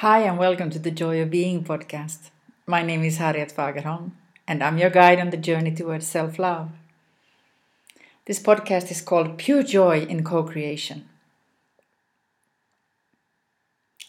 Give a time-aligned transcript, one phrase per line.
[0.00, 2.28] Hi, and welcome to the Joy of Being podcast.
[2.66, 4.10] My name is Harriet Fagerholm,
[4.46, 6.68] and I'm your guide on the journey towards self love.
[8.26, 11.08] This podcast is called Pure Joy in Co Creation.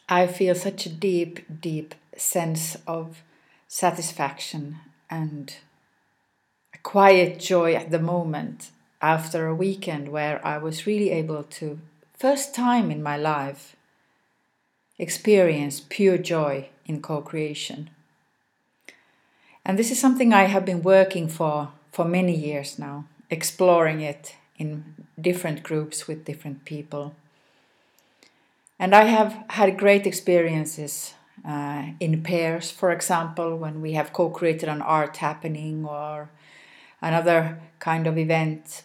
[0.09, 3.23] I feel such a deep, deep sense of
[3.69, 4.79] satisfaction
[5.09, 5.55] and
[6.75, 11.79] a quiet joy at the moment after a weekend where I was really able to,
[12.13, 13.76] first time in my life,
[14.99, 17.89] experience pure joy in co creation.
[19.65, 24.35] And this is something I have been working for for many years now, exploring it
[24.57, 27.15] in different groups with different people.
[28.79, 31.15] And I have had great experiences
[31.47, 36.29] uh, in pairs, for example, when we have co created an art happening or
[37.01, 38.83] another kind of event.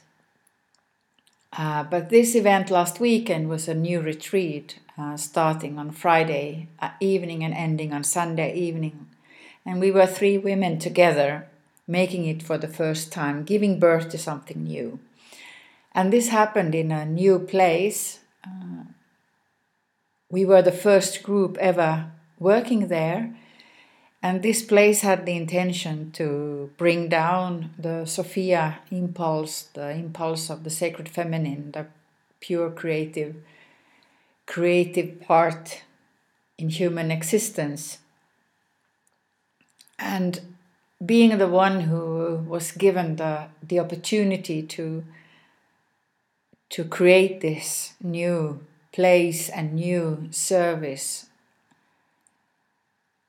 [1.53, 6.91] Uh, but this event last weekend was a new retreat uh, starting on Friday uh,
[7.01, 9.09] evening and ending on Sunday evening.
[9.65, 11.49] And we were three women together,
[11.87, 14.99] making it for the first time, giving birth to something new.
[15.93, 18.21] And this happened in a new place.
[18.45, 18.85] Uh,
[20.31, 23.35] we were the first group ever working there.
[24.23, 30.63] And this place had the intention to bring down the Sophia impulse, the impulse of
[30.63, 31.87] the sacred feminine, the
[32.41, 33.35] pure creative
[34.47, 35.83] creative part
[36.59, 37.99] in human existence.
[39.99, 40.41] And
[41.05, 45.05] being the one who was given the, the opportunity to,
[46.71, 51.27] to create this new place and new service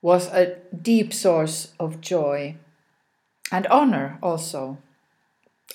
[0.01, 2.55] was a deep source of joy
[3.51, 4.77] and honor also.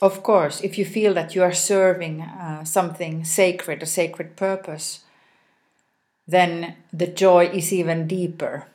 [0.02, 5.00] Of course, if you feel that you are serving uh, something sacred, a sacred purpose,
[6.28, 8.66] then the joy is even deeper.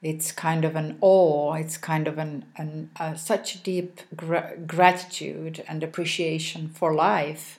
[0.00, 5.64] It's kind of an awe, it's kind of an, an uh, such deep gra- gratitude
[5.66, 7.58] and appreciation for life,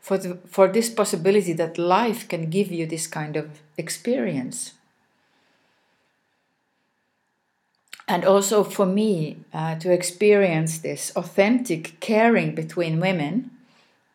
[0.00, 4.74] for, the, for this possibility that life can give you this kind of experience.
[8.06, 13.50] And also for me uh, to experience this authentic caring between women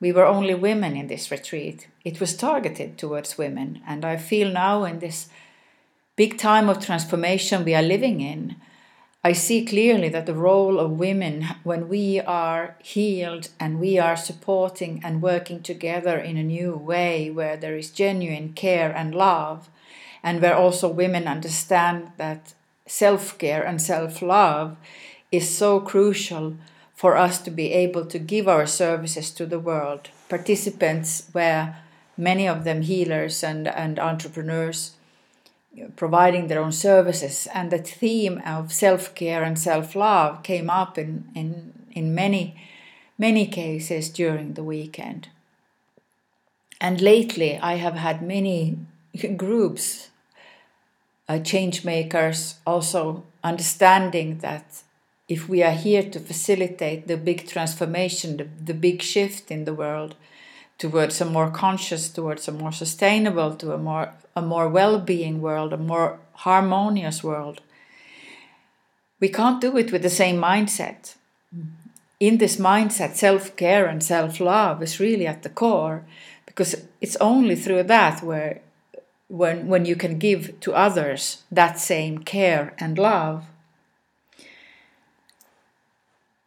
[0.02, 1.88] we were only women in this retreat.
[2.04, 5.30] It was targeted towards women, and I feel now in this
[6.16, 8.56] big time of transformation we are living in,
[9.24, 14.18] I see clearly that the role of women, when we are healed and we are
[14.18, 19.70] supporting and working together in a new way where there is genuine care and love,
[20.24, 22.56] and where also women understand that
[22.88, 24.76] self care and self love
[25.32, 26.56] is so crucial
[26.96, 30.10] for us to be able to give our services to the world.
[30.30, 31.76] Participants were
[32.18, 34.92] many of them healers and, and entrepreneurs
[35.96, 40.98] providing their own services, and the theme of self care and self love came up
[40.98, 42.56] in, in, in many,
[43.18, 45.30] many cases during the weekend.
[46.80, 48.80] And lately, I have had many
[49.38, 50.10] groups,
[51.30, 54.84] uh, change makers, also understanding that
[55.30, 59.74] if we are here to facilitate the big transformation, the, the big shift in the
[59.74, 60.16] world
[60.82, 65.74] towards a more conscious, towards a more sustainable, to a more a more well-being world,
[65.74, 67.62] a more harmonious world,
[69.20, 71.16] we can't do it with the same mindset.
[72.20, 76.04] In this mindset, self-care and self-love is really at the core,
[76.48, 78.62] because it's only through that where
[79.28, 83.44] when when you can give to others that same care and love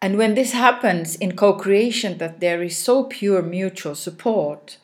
[0.04, 4.76] and when this happens in co creation, that there is so pure mutual support,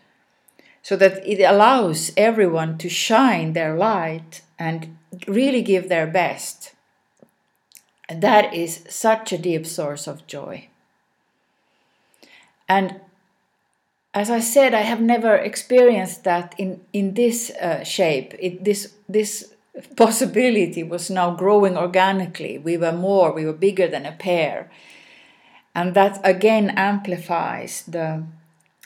[0.81, 4.97] so that it allows everyone to shine their light and
[5.29, 6.73] really give their best,
[8.09, 10.69] that is such a deep source of joy.
[12.67, 13.03] And
[14.15, 18.33] as I said, I have never experienced that in, in this uh, shape.
[18.39, 19.53] It, this, this
[19.97, 22.57] possibility was now growing organically.
[22.57, 24.71] We were more, we were bigger than a pair
[25.75, 28.25] and that again amplifies the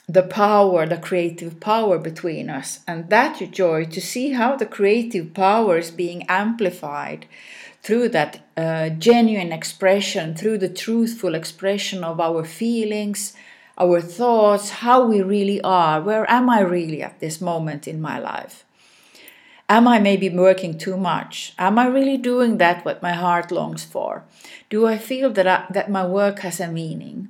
[0.07, 2.81] the power the creative power between us.
[2.87, 7.25] And that joy to see how the creative power is being amplified
[7.81, 13.33] through that uh, genuine expression through the truthful expression of our feelings
[13.77, 16.01] our thoughts how we really are.
[16.01, 18.63] Where am i really at this moment in my life
[19.67, 21.53] Am I maybe working too much?
[21.57, 24.23] Am I really doing that what my heart longs for?
[24.69, 27.29] Do I feel that, I, that my work has a meaning?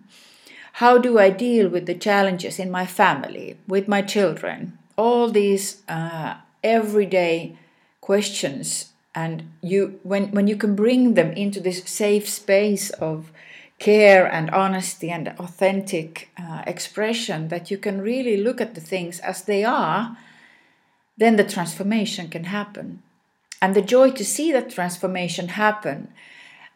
[0.73, 4.77] How do I deal with the challenges in my family, with my children?
[4.97, 7.57] All these uh, everyday
[8.01, 13.31] questions and you when when you can bring them into this safe space of
[13.79, 19.19] care and honesty and authentic uh, expression that you can really look at the things
[19.21, 20.17] as they are
[21.17, 23.01] then the transformation can happen
[23.61, 26.09] and the joy to see that transformation happen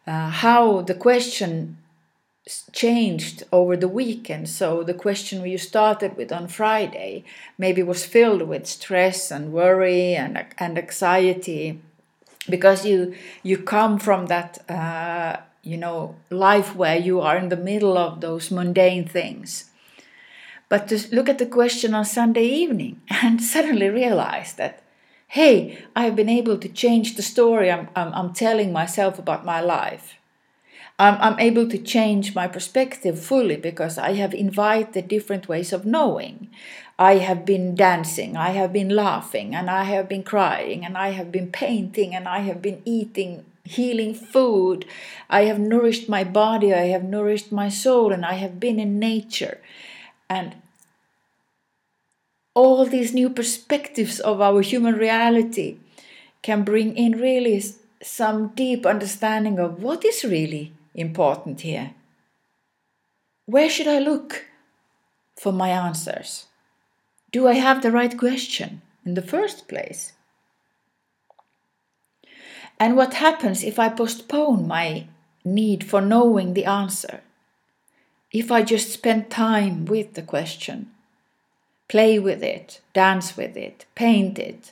[0.08, 1.78] uh, how the question
[2.72, 4.50] changed over the weekend.
[4.50, 7.24] So the question you started with on Friday
[7.58, 11.80] maybe was filled with stress and worry and, and anxiety
[12.50, 13.14] because you
[13.44, 18.22] you come from that uh, you know life where you are in the middle of
[18.22, 19.69] those mundane things.
[20.70, 24.84] But to look at the question on Sunday evening and suddenly realize that
[25.32, 29.62] hey, I've been able to change the story I'm, I'm, I'm telling myself about my
[29.62, 30.20] life
[31.00, 35.86] I'm, I'm able to change my perspective fully because I have invited different ways of
[35.86, 36.50] knowing.
[37.00, 41.12] I have been dancing, I have been laughing, and I have been crying, and I
[41.12, 44.84] have been painting, and I have been eating healing food.
[45.30, 49.00] I have nourished my body, I have nourished my soul, and I have been in
[49.00, 49.60] nature.
[50.30, 50.56] And
[52.54, 55.78] all these new perspectives of our human reality
[56.42, 57.62] can bring in really
[58.02, 61.94] some deep understanding of what is really important here?
[63.46, 64.46] Where should I look
[65.36, 66.46] for my answers?
[67.32, 70.14] Do I have the right question in the first place?
[72.80, 75.08] And what happens if I postpone my
[75.44, 77.22] need for knowing the answer?
[78.32, 80.92] If I just spend time with the question,
[81.88, 84.72] play with it, dance with it, paint it,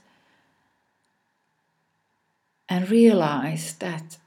[2.70, 4.18] and realize that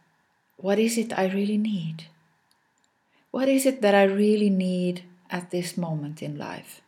[0.56, 2.06] what is it I really need?
[3.31, 6.83] What is it that I really need at this moment in life?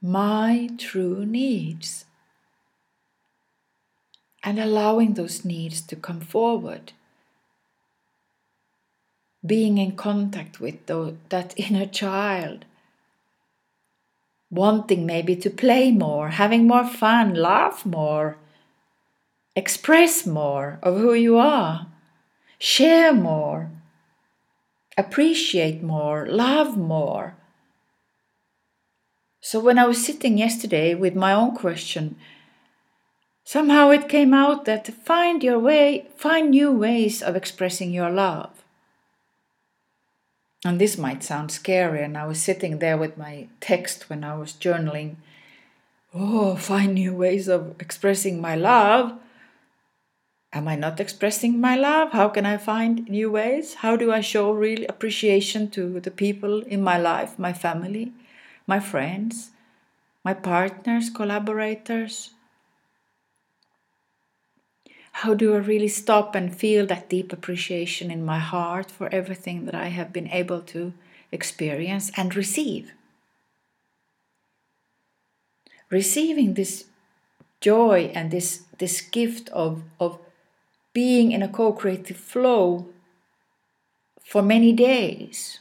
[0.00, 2.06] My true needs.
[4.42, 6.92] And allowing those needs to come forward.
[9.44, 12.64] Being in contact with that inner child.
[14.50, 18.38] Wanting maybe to play more, having more fun, laugh more,
[19.54, 21.86] express more of who you are
[22.58, 23.70] share more,
[24.96, 27.36] appreciate more, love more.
[29.40, 32.16] So when I was sitting yesterday with my own question,
[33.44, 38.57] somehow it came out that find your way, find new ways of expressing your love.
[40.64, 44.36] And this might sound scary, and I was sitting there with my text when I
[44.36, 45.16] was journaling.
[46.12, 49.18] Oh, find new ways of expressing my love.
[50.52, 52.12] Am I not expressing my love?
[52.12, 53.74] How can I find new ways?
[53.74, 58.12] How do I show real appreciation to the people in my life, my family,
[58.66, 59.50] my friends,
[60.24, 62.30] my partners, collaborators?
[65.22, 69.64] How do I really stop and feel that deep appreciation in my heart for everything
[69.64, 70.92] that I have been able to
[71.32, 72.92] experience and receive?
[75.90, 76.84] Receiving this
[77.60, 80.20] joy and this, this gift of, of
[80.92, 82.86] being in a co creative flow
[84.20, 85.58] for many days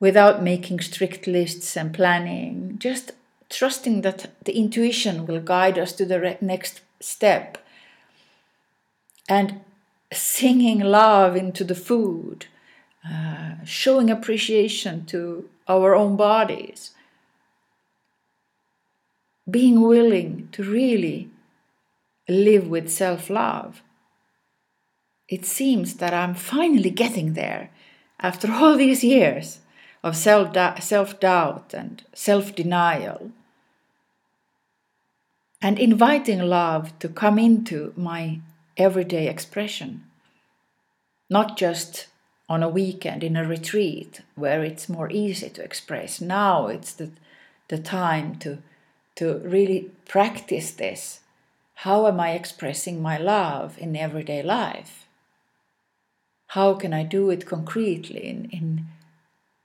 [0.00, 3.12] without making strict lists and planning, just
[3.50, 7.56] trusting that the intuition will guide us to the next step
[9.28, 9.60] and
[10.12, 12.46] singing love into the food,
[13.08, 16.92] uh, showing appreciation to our own bodies,
[19.50, 21.30] being willing to really
[22.28, 23.82] live with self love
[25.28, 27.70] it seems that I'm finally getting there
[28.18, 29.60] after all these years
[30.02, 33.30] of self doubt and self denial.
[35.60, 38.40] And inviting love to come into my
[38.78, 40.04] everyday expression,
[41.28, 42.06] not just
[42.48, 46.20] on a weekend in a retreat where it's more easy to express.
[46.20, 47.10] Now it's the,
[47.68, 48.58] the time to,
[49.16, 51.20] to really practice this.
[51.74, 55.08] How am I expressing my love in everyday life?
[56.52, 58.86] how can I do it concretely in, in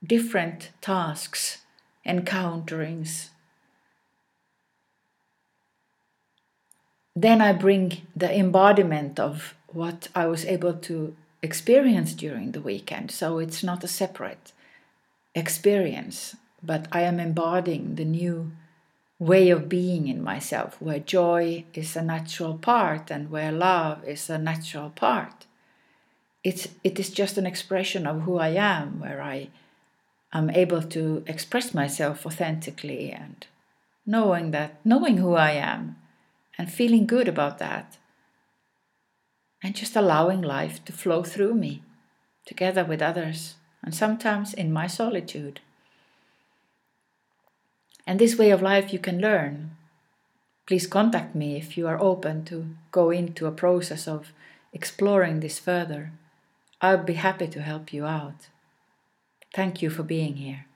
[0.04, 1.62] different tasks,
[2.06, 3.30] encounterings.
[7.16, 13.10] Then I bring the embodiment of what I was able to experience during the weekend.
[13.10, 14.52] So it's not a separate
[15.34, 18.52] experience, but I am embodying the new
[19.18, 24.28] way of being in myself, where joy is a natural part and where love is
[24.28, 25.46] a natural part
[26.44, 29.48] it's it is just an expression of who I am, where I
[30.32, 33.46] am able to express myself authentically and
[34.04, 35.96] knowing that knowing who I am
[36.58, 37.98] and feeling good about that.
[39.62, 41.82] And just allowing life to flow through me,
[42.44, 45.60] together with others, and sometimes in my solitude.
[48.06, 49.76] And this way of life you can learn.
[50.66, 54.32] Please contact me if you are open to go into a process of
[54.72, 56.12] exploring this further.
[56.80, 58.48] I would be happy to help you out.
[59.54, 60.66] Thank you for being here.